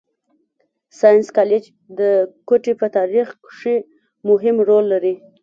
[0.99, 1.63] ساینس کالج
[1.99, 2.01] د
[2.47, 3.77] کوټي په تارېخ کښي
[4.29, 5.15] مهم رول لري.